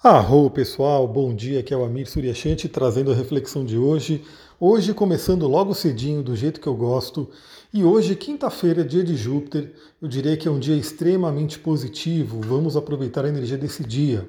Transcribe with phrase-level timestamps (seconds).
[0.00, 4.22] Arro pessoal, bom dia, aqui é o Amir Suryashanti trazendo a reflexão de hoje.
[4.60, 7.28] Hoje começando logo cedinho, do jeito que eu gosto.
[7.74, 12.40] E hoje, quinta-feira, dia de Júpiter, eu diria que é um dia extremamente positivo.
[12.40, 14.24] Vamos aproveitar a energia desse dia.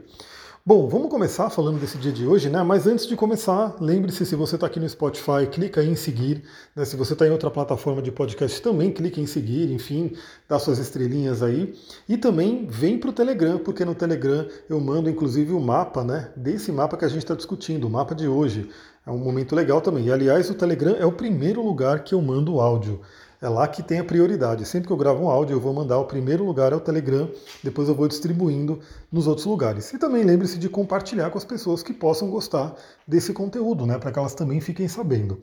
[0.66, 2.62] Bom, vamos começar falando desse dia de hoje, né?
[2.64, 6.44] Mas antes de começar, lembre-se, se você está aqui no Spotify, clica em seguir.
[6.76, 6.84] Né?
[6.84, 10.14] Se você está em outra plataforma de podcast, também clica em seguir, enfim,
[10.50, 11.74] dá suas estrelinhas aí.
[12.10, 16.30] E também vem para o Telegram, porque no Telegram eu mando inclusive o mapa, né?
[16.36, 18.70] Desse mapa que a gente está discutindo, o mapa de hoje.
[19.08, 20.08] É um momento legal também.
[20.08, 23.00] E aliás, o Telegram é o primeiro lugar que eu mando áudio.
[23.42, 24.66] É lá que tem a prioridade.
[24.66, 27.30] Sempre que eu gravo um áudio, eu vou mandar o primeiro lugar ao Telegram,
[27.64, 28.80] depois eu vou distribuindo
[29.10, 29.94] nos outros lugares.
[29.94, 32.76] E também lembre-se de compartilhar com as pessoas que possam gostar
[33.08, 35.42] desse conteúdo, né, para que elas também fiquem sabendo.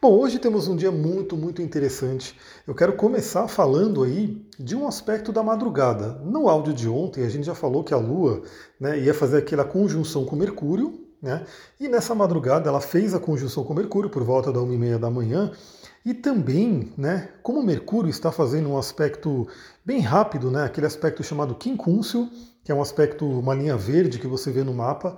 [0.00, 2.34] Bom, hoje temos um dia muito, muito interessante.
[2.66, 6.18] Eu quero começar falando aí de um aspecto da madrugada.
[6.24, 8.42] No áudio de ontem, a gente já falou que a Lua
[8.80, 11.44] né, ia fazer aquela conjunção com Mercúrio, né?
[11.80, 15.50] E nessa madrugada ela fez a conjunção com Mercúrio por volta da 1h30 da manhã,
[16.04, 19.48] e também, né, como Mercúrio está fazendo um aspecto
[19.84, 22.28] bem rápido, né, aquele aspecto chamado quincúncio,
[22.62, 25.16] que é um aspecto, uma linha verde que você vê no mapa,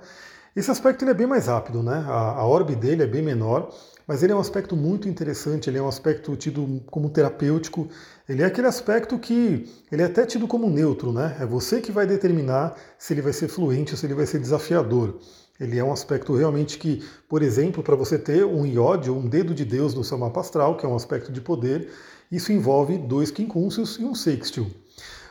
[0.57, 2.03] esse aspecto ele é bem mais rápido, né?
[2.07, 3.71] A, a orbe dele é bem menor,
[4.07, 7.87] mas ele é um aspecto muito interessante, ele é um aspecto tido como terapêutico,
[8.27, 11.37] ele é aquele aspecto que ele é até tido como neutro, né?
[11.39, 14.39] É você que vai determinar se ele vai ser fluente ou se ele vai ser
[14.39, 15.19] desafiador.
[15.59, 19.27] Ele é um aspecto realmente que, por exemplo, para você ter um iode ou um
[19.27, 21.89] dedo de Deus no seu mapa astral, que é um aspecto de poder,
[22.31, 24.67] isso envolve dois quincúncios e um sextil.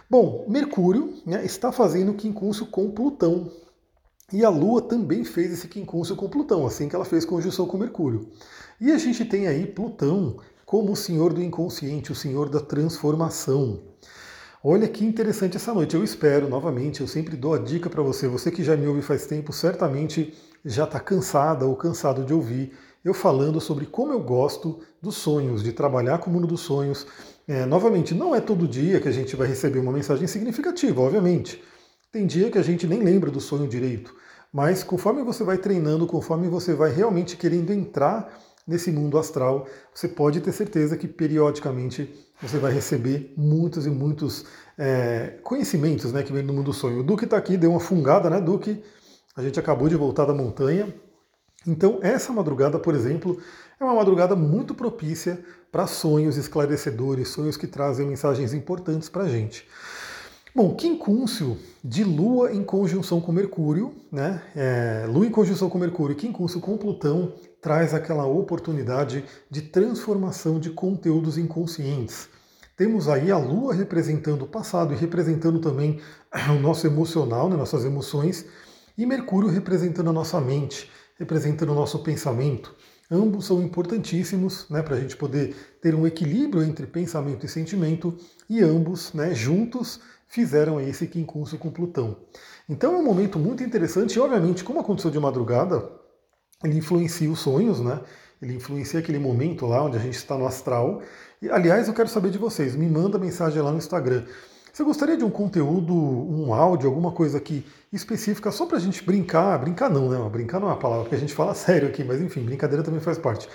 [0.08, 3.50] Bom, Mercúrio né, está fazendo quincúncio com Plutão.
[4.32, 7.78] E a Lua também fez esse quincúncio com Plutão, assim que ela fez conjunção com
[7.78, 8.28] Mercúrio.
[8.80, 13.80] E a gente tem aí Plutão como o senhor do inconsciente, o senhor da transformação.
[14.68, 15.94] Olha que interessante essa noite.
[15.94, 18.26] Eu espero, novamente, eu sempre dou a dica para você.
[18.26, 22.72] Você que já me ouve faz tempo, certamente já está cansada ou cansado de ouvir
[23.04, 27.06] eu falando sobre como eu gosto dos sonhos, de trabalhar com o mundo dos sonhos.
[27.46, 31.62] É, novamente, não é todo dia que a gente vai receber uma mensagem significativa, obviamente.
[32.10, 34.12] Tem dia que a gente nem lembra do sonho direito.
[34.52, 40.08] Mas conforme você vai treinando, conforme você vai realmente querendo entrar nesse mundo astral, você
[40.08, 44.44] pode ter certeza que periodicamente você vai receber muitos e muitos
[44.76, 47.00] é, conhecimentos né, que vem do mundo do sonho.
[47.00, 48.82] O Duque está aqui, deu uma fungada, né, Duque?
[49.36, 50.92] A gente acabou de voltar da montanha.
[51.66, 53.38] Então, essa madrugada, por exemplo,
[53.78, 59.28] é uma madrugada muito propícia para sonhos esclarecedores, sonhos que trazem mensagens importantes para a
[59.28, 59.66] gente.
[60.54, 64.42] Bom, quincúncio de Lua em conjunção com Mercúrio, né?
[64.56, 67.34] É, Lua em conjunção com Mercúrio e quincúncio com Plutão
[67.66, 72.28] traz aquela oportunidade de transformação de conteúdos inconscientes.
[72.76, 76.00] Temos aí a Lua representando o passado e representando também
[76.56, 78.46] o nosso emocional, né, nossas emoções,
[78.96, 80.88] e Mercúrio representando a nossa mente,
[81.18, 82.72] representando o nosso pensamento.
[83.10, 88.16] Ambos são importantíssimos né, para a gente poder ter um equilíbrio entre pensamento e sentimento,
[88.48, 89.98] e ambos, né, juntos,
[90.28, 92.16] fizeram esse quincúncio com Plutão.
[92.68, 96.05] Então é um momento muito interessante, e obviamente, como aconteceu de madrugada,
[96.64, 98.00] ele influencia os sonhos, né?
[98.40, 101.02] Ele influencia aquele momento lá onde a gente está no astral.
[101.40, 104.24] E, aliás, eu quero saber de vocês, me manda mensagem lá no Instagram.
[104.72, 109.02] Você gostaria de um conteúdo, um áudio, alguma coisa aqui específica só para a gente
[109.02, 109.58] brincar?
[109.58, 110.28] Brincar não, né?
[110.28, 113.00] Brincar não é uma palavra que a gente fala sério aqui, mas enfim, brincadeira também
[113.00, 113.48] faz parte.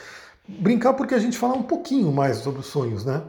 [0.47, 3.23] Brincar porque a gente fala um pouquinho mais sobre os sonhos, né?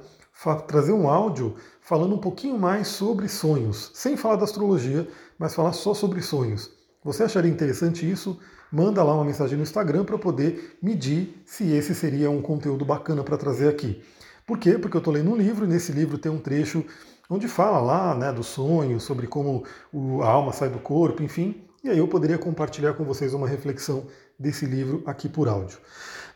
[0.67, 5.07] Trazer um áudio falando um pouquinho mais sobre sonhos, sem falar da astrologia,
[5.39, 6.71] mas falar só sobre sonhos.
[7.05, 8.39] Você acharia interessante isso?
[8.71, 13.25] Manda lá uma mensagem no Instagram para poder medir se esse seria um conteúdo bacana
[13.25, 14.03] para trazer aqui.
[14.47, 14.79] Por quê?
[14.79, 16.85] Porque eu estou lendo um livro e nesse livro tem um trecho
[17.29, 19.65] onde fala lá né, do sonho, sobre como
[20.23, 21.65] a alma sai do corpo, enfim.
[21.83, 24.07] E aí eu poderia compartilhar com vocês uma reflexão
[24.39, 25.79] desse livro aqui por áudio.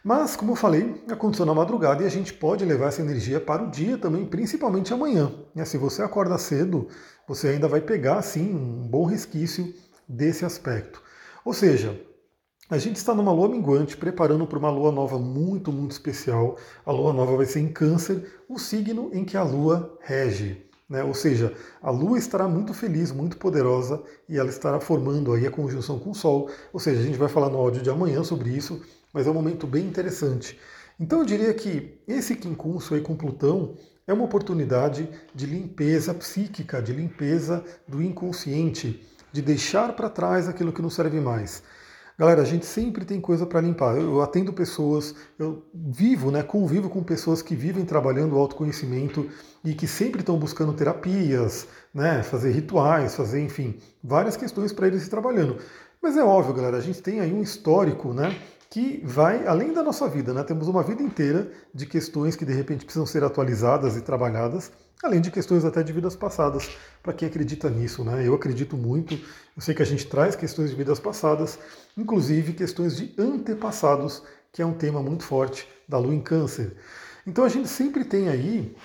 [0.02, 3.62] Mas, como eu falei, aconteceu na madrugada e a gente pode levar essa energia para
[3.62, 5.32] o dia também, principalmente amanhã.
[5.64, 6.88] Se você acorda cedo,
[7.26, 9.72] você ainda vai pegar, sim, um bom resquício
[10.08, 11.02] desse aspecto.
[11.44, 12.00] Ou seja,
[12.68, 16.56] a gente está numa lua minguante, preparando para uma lua nova muito, muito especial.
[16.84, 20.66] A lua nova vai ser em Câncer, o signo em que a lua rege.
[20.88, 21.02] Né?
[21.02, 25.50] Ou seja, a Lua estará muito feliz, muito poderosa e ela estará formando aí a
[25.50, 26.48] conjunção com o Sol.
[26.72, 28.80] Ou seja, a gente vai falar no áudio de amanhã sobre isso,
[29.12, 30.58] mas é um momento bem interessante.
[30.98, 33.76] Então eu diria que esse quincúncio aí com Plutão
[34.06, 39.04] é uma oportunidade de limpeza psíquica, de limpeza do inconsciente,
[39.36, 41.62] de deixar para trás aquilo que não serve mais.
[42.18, 43.94] Galera, a gente sempre tem coisa para limpar.
[43.98, 49.28] Eu, atendo pessoas, eu vivo, né, convivo com pessoas que vivem trabalhando o autoconhecimento
[49.62, 55.06] e que sempre estão buscando terapias, né, fazer rituais, fazer, enfim, várias questões para eles
[55.06, 55.58] ir trabalhando.
[56.00, 58.34] Mas é óbvio, galera, a gente tem aí um histórico, né,
[58.76, 60.42] que vai além da nossa vida, né?
[60.42, 64.70] Temos uma vida inteira de questões que de repente precisam ser atualizadas e trabalhadas,
[65.02, 66.68] além de questões até de vidas passadas,
[67.02, 68.22] para quem acredita nisso, né?
[68.22, 71.58] Eu acredito muito, eu sei que a gente traz questões de vidas passadas,
[71.96, 76.76] inclusive questões de antepassados, que é um tema muito forte da lua em câncer.
[77.26, 78.76] Então a gente sempre tem aí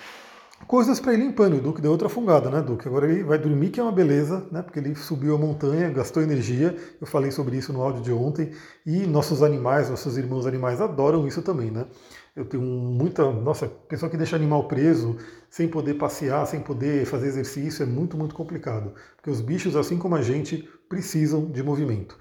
[0.66, 1.56] coisas para ir limpando.
[1.56, 2.88] O Duque deu outra fungada, né, Duque?
[2.88, 4.62] Agora ele vai dormir, que é uma beleza, né?
[4.62, 6.76] Porque ele subiu a montanha, gastou energia.
[7.00, 8.52] Eu falei sobre isso no áudio de ontem.
[8.84, 11.86] E nossos animais, nossos irmãos animais adoram isso também, né?
[12.34, 13.30] Eu tenho muita.
[13.30, 15.16] Nossa, pessoa que deixa animal preso,
[15.50, 18.94] sem poder passear, sem poder fazer exercício, é muito, muito complicado.
[19.16, 22.18] Porque os bichos, assim como a gente, precisam de movimento.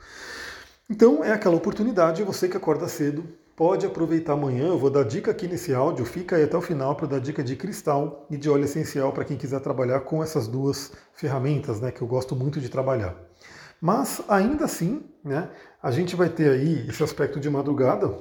[0.89, 3.23] Então é aquela oportunidade, você que acorda cedo,
[3.55, 4.67] pode aproveitar amanhã.
[4.67, 7.43] Eu vou dar dica aqui nesse áudio, fica aí até o final para dar dica
[7.43, 11.91] de cristal e de óleo essencial para quem quiser trabalhar com essas duas ferramentas, né,
[11.91, 13.15] que eu gosto muito de trabalhar.
[13.79, 15.49] Mas ainda assim, né,
[15.81, 18.15] a gente vai ter aí esse aspecto de madrugada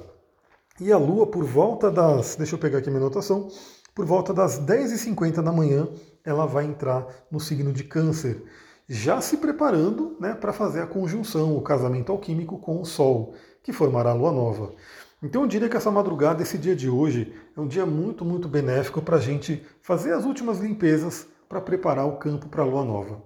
[0.79, 3.47] e a Lua por volta das, deixa eu pegar aqui minha anotação,
[3.93, 5.87] por volta das 10h50 da manhã,
[6.23, 8.43] ela vai entrar no signo de Câncer,
[8.87, 13.71] já se preparando né, para fazer a conjunção, o casamento alquímico com o Sol, que
[13.71, 14.73] formará a Lua Nova.
[15.23, 18.47] Então eu diria que essa madrugada, esse dia de hoje, é um dia muito, muito
[18.47, 22.83] benéfico para a gente fazer as últimas limpezas para preparar o campo para a lua
[22.83, 23.21] nova.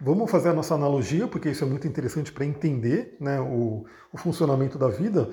[0.00, 4.16] Vamos fazer a nossa analogia, porque isso é muito interessante para entender né, o, o,
[4.16, 5.30] funcionamento da vida.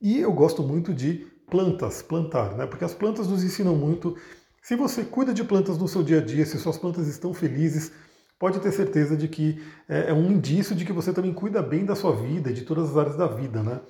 [0.00, 4.16] E eu gosto muito de plantas, plantar, né, porque as plantas nos ensinam muito.
[4.60, 7.92] Se você cuida de plantas no seu dia a dia, se suas plantas estão felizes,
[8.38, 11.84] pode ter certeza de que é, é um indício de que você também cuida bem
[11.84, 13.62] da sua vida, de todas as áreas da vida.
[13.62, 13.80] Né?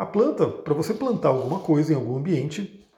[0.00, 2.88] A planta, para você plantar alguma coisa em algum ambiente,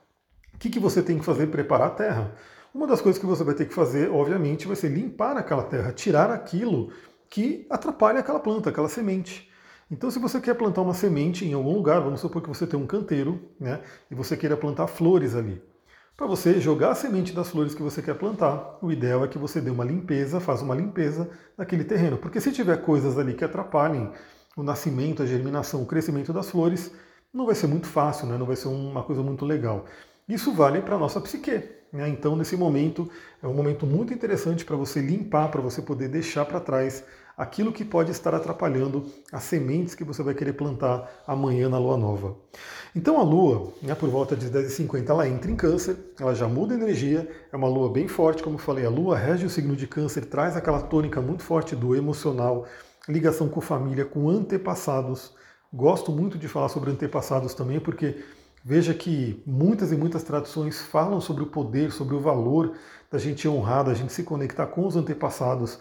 [0.53, 1.47] o que, que você tem que fazer?
[1.47, 2.33] Preparar a terra.
[2.73, 5.91] Uma das coisas que você vai ter que fazer, obviamente, vai ser limpar aquela terra,
[5.91, 6.93] tirar aquilo
[7.29, 9.51] que atrapalha aquela planta, aquela semente.
[9.91, 12.79] Então, se você quer plantar uma semente em algum lugar, vamos supor que você tem
[12.79, 15.61] um canteiro, né, e você queira plantar flores ali.
[16.15, 19.37] Para você jogar a semente das flores que você quer plantar, o ideal é que
[19.37, 22.17] você dê uma limpeza, faça uma limpeza naquele terreno.
[22.17, 24.09] Porque se tiver coisas ali que atrapalhem
[24.55, 26.91] o nascimento, a germinação, o crescimento das flores,
[27.33, 28.37] não vai ser muito fácil, né?
[28.37, 29.85] não vai ser uma coisa muito legal.
[30.27, 31.63] Isso vale para a nossa psique.
[31.91, 32.07] Né?
[32.09, 33.09] Então, nesse momento,
[33.41, 37.03] é um momento muito interessante para você limpar, para você poder deixar para trás
[37.35, 41.97] aquilo que pode estar atrapalhando as sementes que você vai querer plantar amanhã na lua
[41.97, 42.35] nova.
[42.95, 46.75] Então, a lua, né, por volta de 10h50, ela entra em câncer, ela já muda
[46.75, 49.87] energia, é uma lua bem forte, como eu falei, a lua rege o signo de
[49.87, 52.67] câncer, traz aquela tônica muito forte do emocional,
[53.07, 55.33] ligação com família, com antepassados.
[55.71, 58.23] Gosto muito de falar sobre antepassados também, porque
[58.63, 62.73] veja que muitas e muitas tradições falam sobre o poder, sobre o valor
[63.11, 65.79] da gente honrar, da gente se conectar com os antepassados.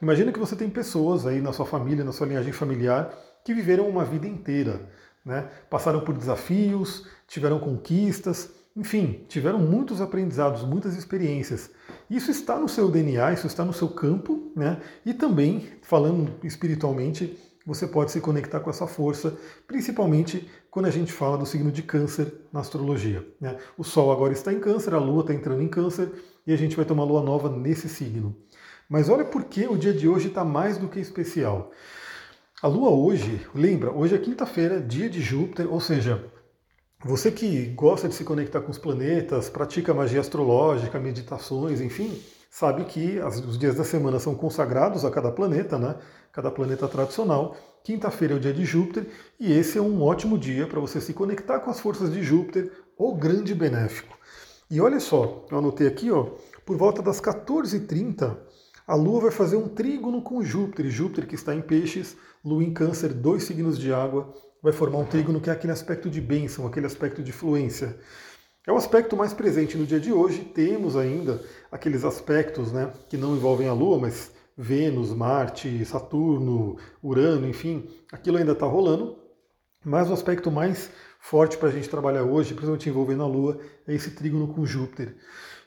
[0.00, 3.14] Imagina que você tem pessoas aí na sua família, na sua linhagem familiar,
[3.44, 4.80] que viveram uma vida inteira,
[5.24, 5.48] né?
[5.68, 11.70] passaram por desafios, tiveram conquistas, enfim, tiveram muitos aprendizados, muitas experiências.
[12.08, 14.80] Isso está no seu DNA, isso está no seu campo, né?
[15.04, 19.36] E também, falando espiritualmente, você pode se conectar com essa força,
[19.66, 23.26] principalmente quando a gente fala do signo de câncer na astrologia.
[23.40, 23.56] Né?
[23.78, 26.10] O Sol agora está em câncer, a Lua está entrando em câncer
[26.46, 28.36] e a gente vai ter uma Lua nova nesse signo.
[28.88, 31.70] Mas olha por que o dia de hoje está mais do que especial.
[32.60, 36.24] A Lua hoje, lembra, hoje é quinta-feira, dia de Júpiter, ou seja,
[37.04, 42.84] você que gosta de se conectar com os planetas, pratica magia astrológica, meditações, enfim, sabe
[42.84, 45.96] que os dias da semana são consagrados a cada planeta, né?
[46.32, 47.56] Cada planeta tradicional.
[47.82, 49.06] Quinta-feira é o dia de Júpiter
[49.40, 52.70] e esse é um ótimo dia para você se conectar com as forças de Júpiter,
[52.96, 54.16] o grande benéfico.
[54.70, 56.30] E olha só, eu anotei aqui, ó,
[56.64, 58.36] por volta das 14h30,
[58.86, 62.72] a Lua vai fazer um trígono com Júpiter, Júpiter que está em peixes, Lua em
[62.72, 64.32] câncer, dois signos de água,
[64.62, 67.98] vai formar um trígono que é aquele aspecto de bênção, aquele aspecto de fluência.
[68.64, 70.44] É o aspecto mais presente no dia de hoje.
[70.44, 77.48] Temos ainda aqueles aspectos né, que não envolvem a Lua, mas Vênus, Marte, Saturno, Urano,
[77.48, 79.18] enfim, aquilo ainda está rolando.
[79.84, 83.94] Mas o aspecto mais forte para a gente trabalhar hoje, principalmente envolvendo a Lua, é
[83.94, 85.16] esse trígono com Júpiter.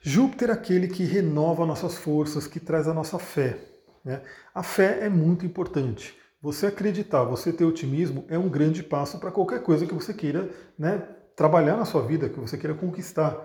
[0.01, 3.57] Júpiter é aquele que renova nossas forças, que traz a nossa fé.
[4.05, 4.21] Né?
[4.53, 6.15] A fé é muito importante.
[6.45, 10.47] Você acreditar, você ter otimismo é um grande passo para qualquer coisa que você queira
[10.77, 11.01] né,
[11.35, 13.35] trabalhar na sua vida, que você queira conquistar.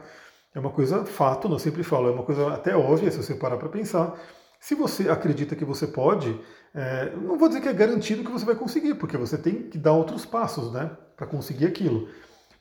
[0.54, 3.56] É uma coisa fato, eu sempre falo, é uma coisa até óbvia se você parar
[3.56, 4.20] para pensar.
[4.60, 6.38] Se você acredita que você pode,
[6.74, 9.78] é, não vou dizer que é garantido que você vai conseguir, porque você tem que
[9.78, 12.06] dar outros passos né, para conseguir aquilo.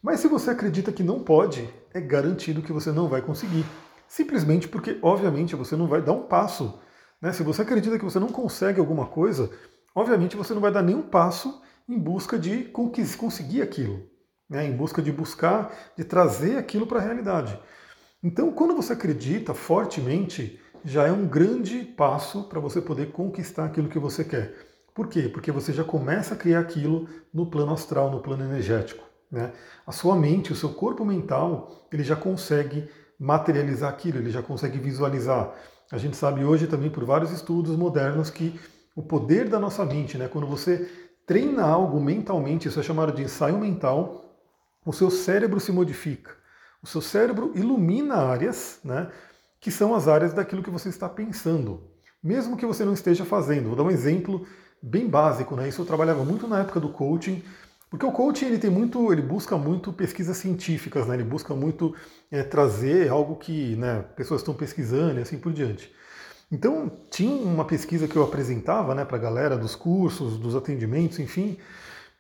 [0.02, 3.66] Mas se você acredita que não pode, é garantido que você não vai conseguir.
[4.08, 6.80] Simplesmente porque, obviamente, você não vai dar um passo.
[7.22, 7.34] Né?
[7.34, 9.52] Se você acredita que você não consegue alguma coisa,
[9.94, 12.66] obviamente você não vai dar nenhum passo em busca de
[13.18, 14.08] conseguir aquilo,
[14.50, 14.66] né?
[14.66, 17.60] em busca de buscar, de trazer aquilo para a realidade.
[18.22, 23.90] Então, quando você acredita fortemente, já é um grande passo para você poder conquistar aquilo
[23.90, 24.56] que você quer.
[24.94, 25.30] Por quê?
[25.30, 29.04] Porque você já começa a criar aquilo no plano astral, no plano energético.
[29.32, 29.54] Né?
[29.86, 34.78] A sua mente, o seu corpo mental, ele já consegue materializar aquilo, ele já consegue
[34.78, 35.54] visualizar.
[35.92, 38.60] A gente sabe hoje também por vários estudos modernos que
[39.00, 40.92] o poder da nossa mente, né, quando você
[41.26, 44.36] treina algo mentalmente, isso é chamado de ensaio mental,
[44.86, 46.32] o seu cérebro se modifica.
[46.84, 49.10] O seu cérebro ilumina áreas, né,
[49.58, 51.82] que são as áreas daquilo que você está pensando,
[52.22, 53.68] mesmo que você não esteja fazendo.
[53.68, 54.46] Vou dar um exemplo
[54.82, 55.70] bem básico, né?
[55.70, 57.42] Isso eu trabalhava muito na época do coaching,
[57.90, 61.16] porque o coaching ele tem muito, ele busca muito pesquisas científicas, né?
[61.16, 61.96] Ele busca muito
[62.30, 65.90] é, trazer algo que né, pessoas estão pesquisando e assim por diante.
[66.52, 71.20] Então tinha uma pesquisa que eu apresentava né, para a galera dos cursos, dos atendimentos,
[71.20, 71.58] enfim,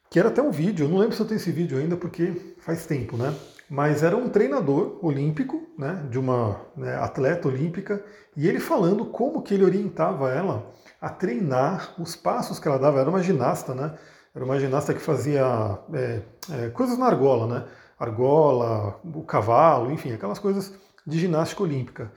[0.09, 0.86] que era até um vídeo.
[0.86, 3.33] Eu não lembro se eu tenho esse vídeo ainda porque faz tempo, né?
[3.69, 8.03] Mas era um treinador olímpico, né, de uma né, atleta olímpica,
[8.36, 13.00] e ele falando como que ele orientava ela a treinar os passos que ela dava.
[13.00, 13.93] Era uma ginasta, né?
[14.33, 16.21] Era uma ginasta que fazia é,
[16.51, 17.65] é, coisas na argola, né?
[18.00, 20.74] Argola, o cavalo, enfim, aquelas coisas
[21.05, 22.12] de ginástica olímpica.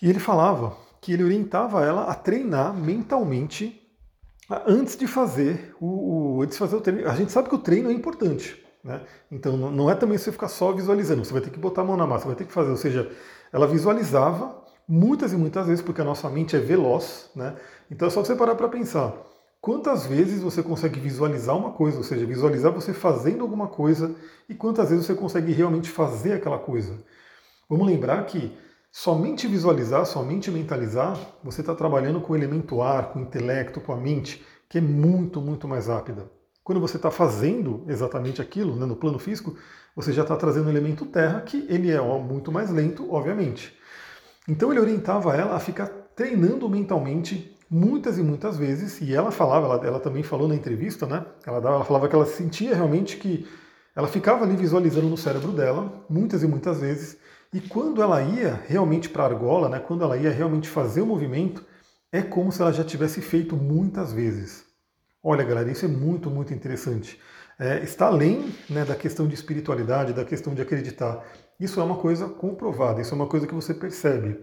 [0.00, 3.80] E ele falava que ele orientava ela a treinar mentalmente
[4.66, 7.08] antes de fazer o, o, antes de fazer o treino.
[7.08, 9.02] A gente sabe que o treino é importante, né?
[9.30, 11.96] Então não é também você ficar só visualizando, você vai ter que botar a mão
[11.96, 12.70] na massa, vai ter que fazer.
[12.70, 13.10] Ou seja,
[13.52, 17.56] ela visualizava muitas e muitas vezes, porque a nossa mente é veloz, né?
[17.90, 19.14] Então é só você parar para pensar.
[19.60, 24.14] Quantas vezes você consegue visualizar uma coisa, ou seja, visualizar você fazendo alguma coisa,
[24.48, 26.98] e quantas vezes você consegue realmente fazer aquela coisa?
[27.68, 28.56] Vamos lembrar que
[28.92, 33.92] somente visualizar, somente mentalizar, você está trabalhando com o elemento ar, com o intelecto, com
[33.92, 36.30] a mente, que é muito, muito mais rápida.
[36.62, 39.56] Quando você está fazendo exatamente aquilo né, no plano físico,
[39.94, 43.76] você já está trazendo o elemento terra, que ele é muito mais lento, obviamente.
[44.48, 49.66] Então ele orientava ela a ficar treinando mentalmente muitas e muitas vezes, e ela falava,
[49.66, 51.24] ela, ela também falou na entrevista, né?
[51.46, 53.46] Ela, ela falava que ela sentia realmente que
[53.94, 57.16] ela ficava ali visualizando no cérebro dela, muitas e muitas vezes,
[57.52, 61.06] e quando ela ia realmente para a argola, né, quando ela ia realmente fazer o
[61.06, 61.64] movimento,
[62.12, 64.64] é como se ela já tivesse feito muitas vezes.
[65.22, 67.20] Olha, galera, isso é muito, muito interessante.
[67.58, 71.24] É, está além né, da questão de espiritualidade, da questão de acreditar.
[71.58, 74.38] Isso é uma coisa comprovada, isso é uma coisa que você percebe.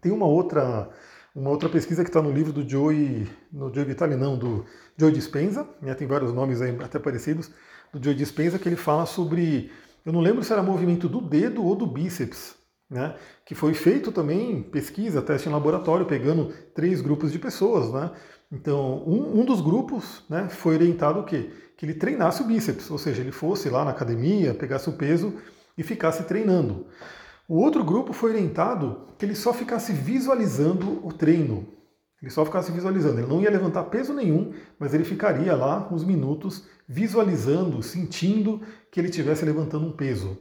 [0.00, 0.88] Tem uma outra
[1.34, 4.64] uma outra pesquisa que está no livro do Joey, no Joey Vitale não, do
[4.96, 7.50] Joey Dispenza, né, tem vários nomes aí até parecidos,
[7.92, 9.70] do Joey Dispenza, que ele fala sobre,
[10.08, 12.54] eu não lembro se era movimento do dedo ou do bíceps,
[12.88, 18.10] né, que foi feito também pesquisa, teste em laboratório, pegando três grupos de pessoas, né,
[18.50, 21.50] então um, um dos grupos né, foi orientado o quê?
[21.76, 25.34] Que ele treinasse o bíceps, ou seja, ele fosse lá na academia, pegasse o peso
[25.76, 26.86] e ficasse treinando.
[27.46, 31.68] O outro grupo foi orientado que ele só ficasse visualizando o treino.
[32.20, 33.20] Ele só ficasse visualizando.
[33.20, 38.60] Ele não ia levantar peso nenhum, mas ele ficaria lá uns minutos visualizando, sentindo
[38.90, 40.36] que ele estivesse levantando um peso.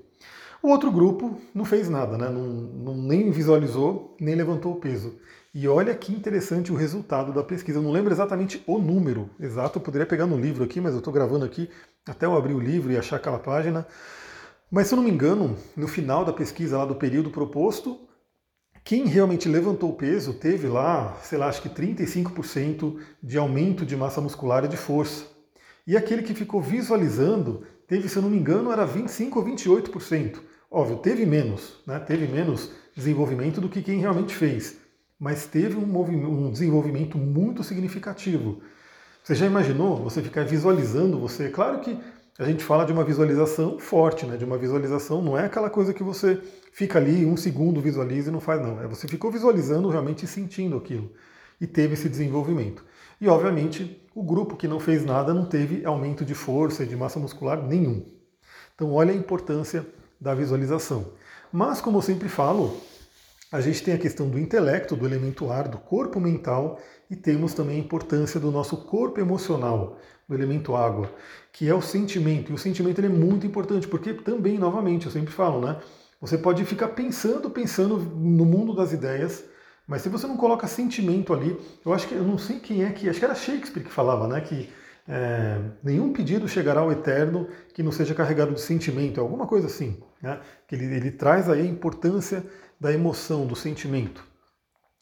[0.62, 2.30] O outro grupo não fez nada, né?
[2.30, 5.20] não, não, nem visualizou, nem levantou o peso.
[5.54, 7.78] E olha que interessante o resultado da pesquisa.
[7.78, 11.00] Eu não lembro exatamente o número exato, eu poderia pegar no livro aqui, mas eu
[11.00, 11.70] estou gravando aqui
[12.08, 13.86] até eu abrir o livro e achar aquela página.
[14.70, 18.07] Mas se eu não me engano, no final da pesquisa lá do período proposto,
[18.88, 23.98] quem realmente levantou o peso teve lá, sei lá, acho que 35% de aumento de
[23.98, 25.26] massa muscular e de força.
[25.86, 30.40] E aquele que ficou visualizando teve, se eu não me engano, era 25 ou 28%.
[30.72, 32.00] Óbvio, teve menos, né?
[32.00, 34.78] teve menos desenvolvimento do que quem realmente fez,
[35.20, 38.62] mas teve um, um desenvolvimento muito significativo.
[39.22, 41.50] Você já imaginou você ficar visualizando você?
[41.50, 42.00] Claro que
[42.40, 44.38] a gente fala de uma visualização forte, né?
[44.38, 46.40] De uma visualização, não é aquela coisa que você
[46.72, 48.82] fica ali um segundo visualiza e não faz, não.
[48.82, 51.12] É você ficou visualizando realmente e sentindo aquilo.
[51.60, 52.86] E teve esse desenvolvimento.
[53.20, 56.96] E obviamente o grupo que não fez nada não teve aumento de força e de
[56.96, 58.06] massa muscular nenhum.
[58.76, 59.84] Então olha a importância
[60.22, 61.14] da visualização.
[61.52, 62.78] Mas como eu sempre falo,
[63.52, 66.80] a gente tem a questão do intelecto, do elemento ar, do corpo mental
[67.10, 69.98] e temos também a importância do nosso corpo emocional,
[70.28, 71.12] do elemento água,
[71.54, 72.52] que é o sentimento.
[72.52, 75.78] E o sentimento é muito importante, porque também, novamente, eu sempre falo, né?
[76.20, 79.44] Você pode ficar pensando, pensando no mundo das ideias,
[79.88, 82.92] Mas se você não coloca sentimento ali, eu acho que eu não sei quem é
[82.92, 84.42] que, acho que era Shakespeare que falava, né?
[84.42, 84.70] Que
[85.08, 89.98] é, nenhum pedido chegará ao eterno que não seja carregado de sentimento, alguma coisa assim.
[90.22, 90.40] Né?
[90.68, 92.44] Que ele, ele traz aí a importância
[92.78, 94.26] da emoção, do sentimento.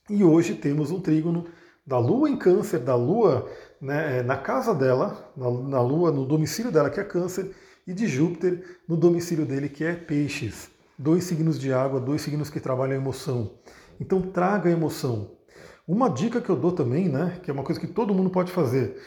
[0.07, 1.47] E hoje temos um trígono
[1.85, 3.49] da Lua em Câncer, da Lua
[3.85, 7.51] né, é, na casa dela, na, na Lua, no domicílio dela, que é Câncer,
[7.87, 10.69] e de Júpiter no domicílio dele, que é Peixes.
[10.97, 13.51] Dois signos de água, dois signos que trabalham a emoção.
[13.99, 15.31] Então traga a emoção.
[15.87, 18.51] Uma dica que eu dou também, né, que é uma coisa que todo mundo pode
[18.51, 18.99] fazer,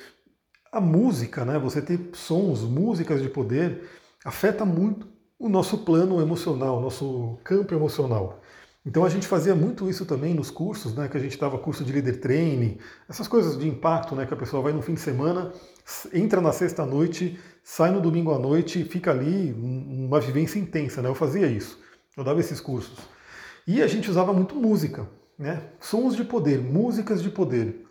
[0.71, 3.89] a música, né, você ter sons, músicas de poder,
[4.25, 5.09] afeta muito
[5.39, 8.41] o nosso plano emocional, nosso campo emocional.
[8.89, 11.85] Então a gente fazia muito isso também nos cursos, né, que a gente dava curso
[11.85, 15.01] de líder training, essas coisas de impacto, né, que a pessoa vai no fim de
[15.01, 15.53] semana,
[16.11, 21.03] entra na sexta noite, sai no domingo à noite e fica ali uma vivência intensa,
[21.03, 21.09] né?
[21.11, 21.79] Eu fazia isso.
[22.17, 22.99] Eu dava esses cursos.
[23.67, 25.07] E a gente usava muito música,
[25.39, 25.65] né?
[25.79, 27.85] Sons de poder, músicas de poder.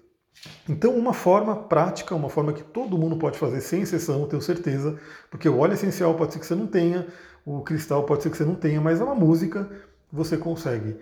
[0.67, 4.99] Então, uma forma prática, uma forma que todo mundo pode fazer sem exceção, tenho certeza,
[5.29, 7.07] porque o óleo essencial pode ser que você não tenha,
[7.45, 9.69] o cristal pode ser que você não tenha, mas é uma música
[10.11, 10.97] você consegue.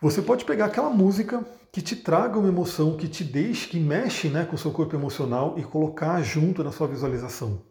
[0.00, 4.28] Você pode pegar aquela música que te traga uma emoção, que te deixe, que mexe
[4.28, 7.62] né, com o seu corpo emocional e colocar junto na sua visualização.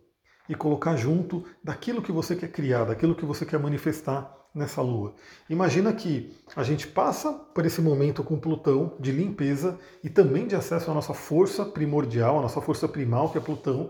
[0.50, 5.14] E colocar junto daquilo que você quer criar, daquilo que você quer manifestar nessa lua.
[5.50, 10.56] Imagina que a gente passa por esse momento com Plutão de limpeza e também de
[10.56, 13.90] acesso à nossa força primordial, à nossa força primal, que é Plutão,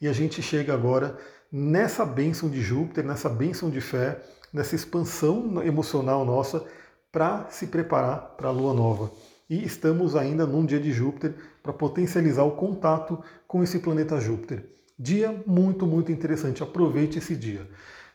[0.00, 1.18] e a gente chega agora
[1.50, 4.20] nessa bênção de Júpiter, nessa bênção de fé,
[4.54, 6.64] nessa expansão emocional nossa
[7.10, 9.10] para se preparar para a lua nova.
[9.50, 14.64] E estamos ainda num dia de Júpiter para potencializar o contato com esse planeta Júpiter.
[14.98, 16.62] Dia muito, muito interessante.
[16.62, 17.68] Aproveite esse dia.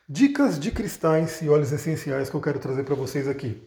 [0.08, 3.62] Dicas de cristais e óleos essenciais que eu quero trazer para vocês aqui.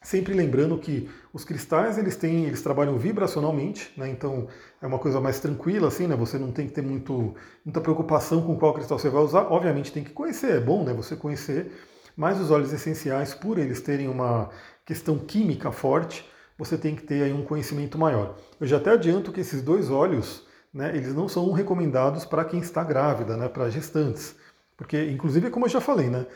[0.00, 4.08] Sempre lembrando que os cristais eles têm, eles trabalham vibracionalmente, né?
[4.08, 4.46] Então
[4.80, 6.14] é uma coisa mais tranquila assim, né?
[6.16, 9.52] Você não tem que ter muito, muita preocupação com qual cristal você vai usar.
[9.52, 10.92] Obviamente tem que conhecer, é bom, né?
[10.94, 11.72] Você conhecer.
[12.16, 14.50] Mas os óleos essenciais, por eles terem uma
[14.84, 18.36] questão química forte, você tem que ter aí um conhecimento maior.
[18.60, 20.96] Eu já até adianto que esses dois óleos, né?
[20.96, 23.48] Eles não são recomendados para quem está grávida, né?
[23.48, 24.36] Para gestantes,
[24.76, 26.26] porque inclusive como eu já falei, né?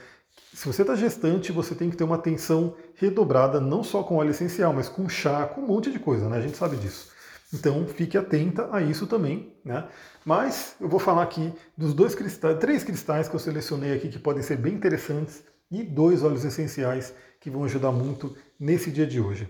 [0.55, 4.31] Se você está gestante, você tem que ter uma atenção redobrada, não só com óleo
[4.31, 6.37] essencial, mas com chá, com um monte de coisa, né?
[6.37, 7.11] A gente sabe disso.
[7.53, 9.89] Então fique atenta a isso também, né?
[10.25, 14.19] Mas eu vou falar aqui dos dois cristais, três cristais que eu selecionei aqui que
[14.19, 19.21] podem ser bem interessantes e dois óleos essenciais que vão ajudar muito nesse dia de
[19.21, 19.49] hoje.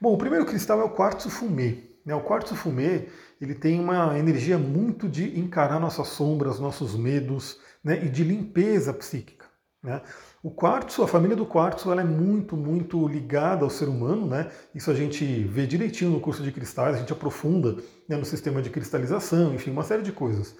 [0.00, 1.78] Bom, o primeiro cristal é o quartzo fumê.
[2.04, 2.14] Né?
[2.14, 3.08] O quartzo fumê
[3.40, 8.04] ele tem uma energia muito de encarar nossas sombras, nossos medos, né?
[8.04, 9.41] e de limpeza psíquica.
[9.82, 10.00] Né?
[10.42, 14.48] O quartzo, a família do quartzo, ela é muito, muito ligada ao ser humano, né?
[14.72, 17.76] Isso a gente vê direitinho no curso de cristais, a gente aprofunda
[18.08, 20.54] né, no sistema de cristalização, enfim, uma série de coisas.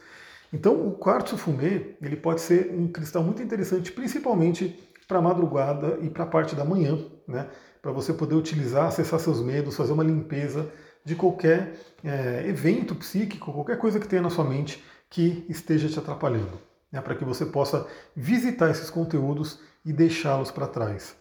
[0.52, 5.98] Então, o quartzo fumê, ele pode ser um cristal muito interessante, principalmente para a madrugada
[6.02, 7.48] e para a parte da manhã, né?
[7.80, 10.68] Para você poder utilizar, acessar seus medos, fazer uma limpeza
[11.04, 15.98] de qualquer é, evento psíquico, qualquer coisa que tenha na sua mente que esteja te
[15.98, 21.16] atrapalhando né, para que você possa visitar esses conteúdos e deixá-los para trás.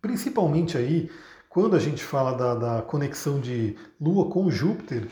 [0.00, 1.10] Principalmente aí,
[1.48, 5.08] quando a gente fala da, da, conexão de Lua com Júpiter,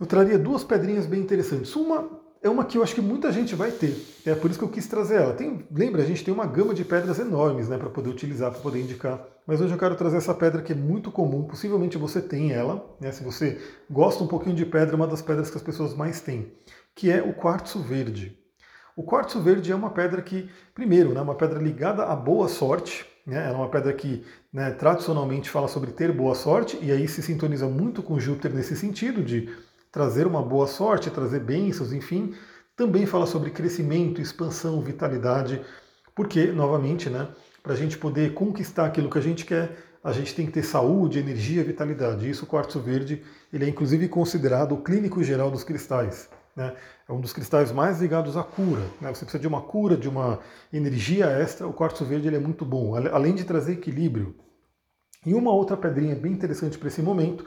[0.00, 1.76] eu traria duas pedrinhas bem interessantes.
[1.76, 4.64] Uma é uma que eu acho que muita gente vai ter, é por isso que
[4.64, 5.34] eu quis trazer ela.
[5.34, 8.60] Tem, lembra, a gente tem uma gama de pedras enormes né, para poder utilizar, para
[8.60, 9.22] poder indicar.
[9.46, 12.96] Mas hoje eu quero trazer essa pedra que é muito comum, possivelmente você tem ela,
[12.98, 15.94] né, se você gosta um pouquinho de pedra, é uma das pedras que as pessoas
[15.94, 16.50] mais têm,
[16.94, 18.39] que é o quartzo verde.
[19.00, 22.48] O quartzo verde é uma pedra que, primeiro, é né, uma pedra ligada à boa
[22.48, 27.08] sorte, né, é uma pedra que né, tradicionalmente fala sobre ter boa sorte, e aí
[27.08, 29.48] se sintoniza muito com Júpiter nesse sentido de
[29.90, 32.34] trazer uma boa sorte, trazer bênçãos, enfim.
[32.76, 35.62] Também fala sobre crescimento, expansão, vitalidade,
[36.14, 37.26] porque, novamente, né,
[37.62, 40.62] para a gente poder conquistar aquilo que a gente quer, a gente tem que ter
[40.62, 42.28] saúde, energia, vitalidade.
[42.28, 46.28] Isso o quartzo verde, ele é inclusive considerado o clínico geral dos cristais.
[46.56, 46.74] Né?
[47.08, 48.82] É um dos cristais mais ligados à cura.
[49.00, 49.08] Né?
[49.14, 50.40] Você precisa de uma cura, de uma
[50.72, 51.66] energia extra.
[51.66, 54.34] O quartzo verde ele é muito bom, além de trazer equilíbrio.
[55.24, 57.44] E uma outra pedrinha bem interessante para esse momento,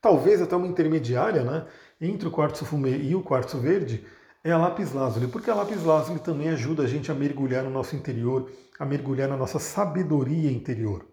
[0.00, 1.66] talvez até uma intermediária né,
[2.00, 4.06] entre o quartzo fumê e o quartzo verde,
[4.42, 7.70] é a lápis lazuli, porque a lápis lazuli também ajuda a gente a mergulhar no
[7.70, 11.06] nosso interior, a mergulhar na nossa sabedoria interior.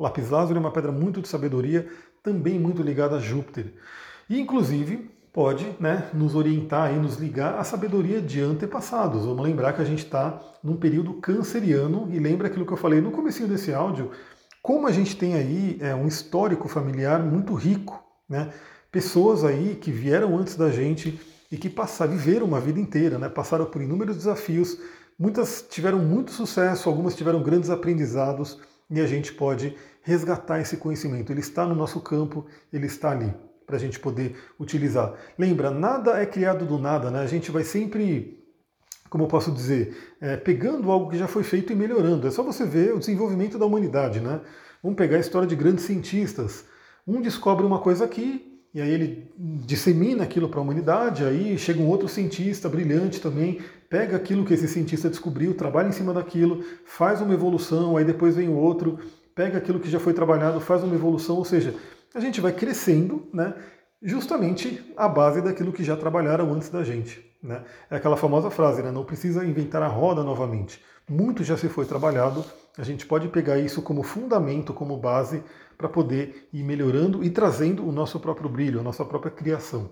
[0.00, 1.88] Lápis lazuli é uma pedra muito de sabedoria,
[2.24, 3.72] também muito ligada a Júpiter.
[4.28, 9.26] E, inclusive, pode né, nos orientar e nos ligar à sabedoria de antepassados.
[9.26, 13.02] Vamos lembrar que a gente está num período canceriano, e lembra aquilo que eu falei
[13.02, 14.12] no começo desse áudio,
[14.62, 18.50] como a gente tem aí é, um histórico familiar muito rico, né?
[18.90, 21.20] Pessoas aí que vieram antes da gente
[21.52, 23.28] e que passaram, viveram uma vida inteira, né?
[23.28, 24.78] passaram por inúmeros desafios,
[25.18, 31.30] muitas tiveram muito sucesso, algumas tiveram grandes aprendizados e a gente pode resgatar esse conhecimento.
[31.30, 33.34] Ele está no nosso campo, ele está ali
[33.66, 35.14] para a gente poder utilizar.
[35.38, 37.20] Lembra, nada é criado do nada, né?
[37.20, 38.44] A gente vai sempre,
[39.10, 42.26] como eu posso dizer, é, pegando algo que já foi feito e melhorando.
[42.26, 44.40] É só você ver o desenvolvimento da humanidade, né?
[44.82, 46.64] Vamos pegar a história de grandes cientistas.
[47.06, 51.80] Um descobre uma coisa aqui, e aí ele dissemina aquilo para a humanidade, aí chega
[51.80, 56.62] um outro cientista brilhante também, pega aquilo que esse cientista descobriu, trabalha em cima daquilo,
[56.84, 58.98] faz uma evolução, aí depois vem o outro,
[59.34, 61.74] pega aquilo que já foi trabalhado, faz uma evolução, ou seja,
[62.14, 63.54] a gente vai crescendo, né?
[64.02, 67.24] Justamente à base daquilo que já trabalharam antes da gente.
[67.42, 67.62] Né?
[67.90, 68.90] É aquela famosa frase, né?
[68.90, 70.82] Não precisa inventar a roda novamente.
[71.08, 72.44] Muito já se foi trabalhado,
[72.76, 75.42] a gente pode pegar isso como fundamento, como base
[75.78, 79.90] para poder ir melhorando e trazendo o nosso próprio brilho, a nossa própria criação.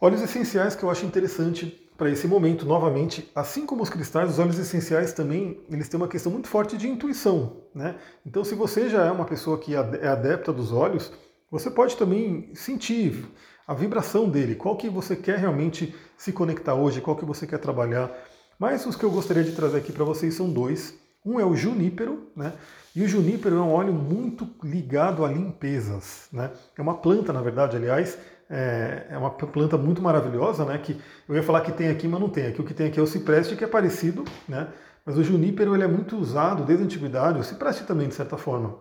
[0.00, 4.38] Óleos essenciais que eu acho interessante para esse momento, novamente, assim como os cristais, os
[4.38, 7.96] óleos essenciais também, eles têm uma questão muito forte de intuição, né?
[8.26, 11.12] Então, se você já é uma pessoa que é adepta dos óleos,
[11.50, 13.26] você pode também sentir
[13.66, 17.58] a vibração dele, qual que você quer realmente se conectar hoje, qual que você quer
[17.58, 18.10] trabalhar.
[18.58, 20.94] Mas os que eu gostaria de trazer aqui para vocês são dois.
[21.24, 22.52] Um é o junípero, né?
[22.94, 26.50] E o junípero é um óleo muito ligado a limpezas, né?
[26.76, 28.18] É uma planta, na verdade, aliás,
[28.52, 30.76] é, é uma planta muito maravilhosa, né?
[30.76, 32.48] Que eu ia falar que tem aqui, mas não tem.
[32.48, 34.68] Aqui o que tem aqui é o cipreste, que é parecido, né?
[35.06, 38.36] Mas o junípero ele é muito usado desde a antiguidade, o cipreste também, de certa
[38.36, 38.78] forma.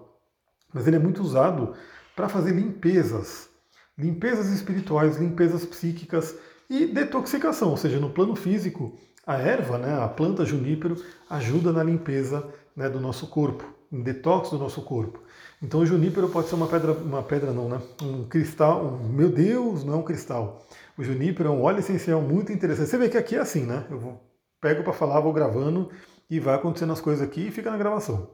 [0.74, 1.74] Mas ele é muito usado
[2.16, 3.50] para fazer limpezas,
[3.98, 6.36] limpezas espirituais, limpezas psíquicas
[6.70, 10.96] e detoxicação, ou seja, no plano físico, a erva, né, a planta junípero,
[11.30, 15.20] ajuda na limpeza né, do nosso corpo, em detox do nosso corpo.
[15.62, 17.82] Então o junípero pode ser uma pedra, uma pedra não, né?
[18.02, 20.66] Um cristal, um, meu Deus, não é um cristal.
[20.98, 22.90] O junípero é um óleo essencial muito interessante.
[22.90, 23.86] Você vê que aqui é assim, né?
[23.90, 24.22] Eu vou,
[24.60, 25.92] pego para falar, vou gravando
[26.30, 28.30] e vai acontecendo as coisas aqui e fica na gravação.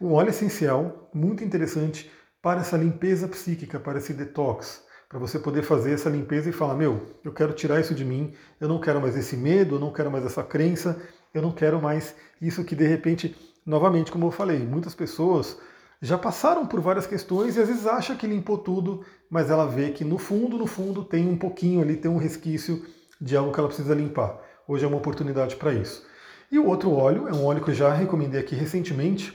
[0.00, 2.10] Um óleo essencial muito interessante
[2.40, 6.74] para essa limpeza psíquica, para esse detox para você poder fazer essa limpeza e falar:
[6.74, 9.92] meu, eu quero tirar isso de mim, eu não quero mais esse medo, eu não
[9.92, 10.98] quero mais essa crença,
[11.34, 15.58] eu não quero mais isso que de repente, novamente, como eu falei, muitas pessoas
[16.00, 19.90] já passaram por várias questões e às vezes acha que limpou tudo, mas ela vê
[19.90, 22.84] que no fundo, no fundo, tem um pouquinho ali, tem um resquício
[23.20, 24.40] de algo que ela precisa limpar.
[24.66, 26.04] Hoje é uma oportunidade para isso.
[26.50, 29.32] E o outro óleo é um óleo que eu já recomendei aqui recentemente,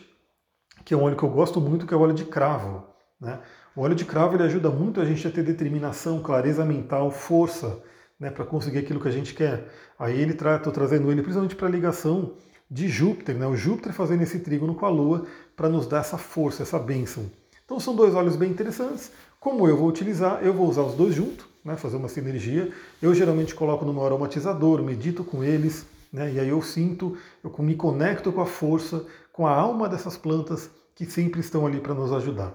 [0.83, 2.85] que é um óleo que eu gosto muito, que é o óleo de cravo.
[3.19, 3.39] Né?
[3.75, 7.81] O óleo de cravo ele ajuda muito a gente a ter determinação, clareza mental, força,
[8.19, 9.67] né, para conseguir aquilo que a gente quer.
[9.97, 12.33] Aí ele estou tra trazendo ele principalmente para ligação
[12.69, 15.25] de Júpiter, né, o Júpiter fazendo esse trígono com a Lua
[15.55, 17.29] para nos dar essa força, essa bênção.
[17.63, 19.11] Então são dois óleos bem interessantes.
[19.39, 20.43] Como eu vou utilizar?
[20.43, 22.71] Eu vou usar os dois juntos, né, fazer uma sinergia.
[23.01, 27.53] Eu geralmente coloco no meu aromatizador, medito com eles, né, e aí eu sinto, eu
[27.59, 31.93] me conecto com a força, com a alma dessas plantas que sempre estão ali para
[31.93, 32.53] nos ajudar.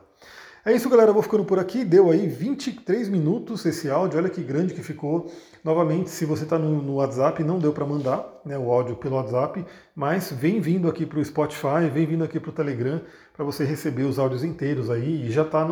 [0.65, 1.11] É isso, galera.
[1.11, 1.85] Eu vou ficando por aqui.
[1.85, 4.17] Deu aí 23 minutos esse áudio.
[4.17, 5.27] Olha que grande que ficou.
[5.65, 9.17] Novamente, se você está no, no, WhatsApp, não deu para mandar né, o áudio pelo
[9.17, 13.01] WhatsApp, mas vem vindo aqui para o Spotify, vem vindo aqui para o Telegram
[13.33, 15.67] para você receber os áudios inteiros aí e já está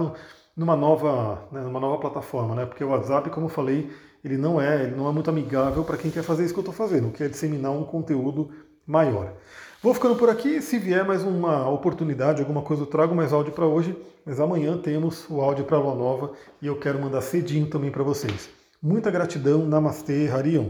[0.57, 2.67] numa nova, né, numa nova plataforma, né?
[2.67, 3.89] Porque o WhatsApp, como eu falei,
[4.25, 6.63] ele não é, ele não é muito amigável para quem quer fazer isso que eu
[6.63, 8.51] estou fazendo, que é disseminar um conteúdo
[8.85, 9.35] maior.
[9.83, 10.61] Vou ficando por aqui.
[10.61, 13.97] Se vier mais uma oportunidade, alguma coisa, eu trago mais áudio para hoje.
[14.27, 17.91] Mas amanhã temos o áudio para a Lua Nova e eu quero mandar cedinho também
[17.91, 18.51] para vocês.
[18.83, 19.65] Muita gratidão.
[19.65, 20.67] Namastê, Harion.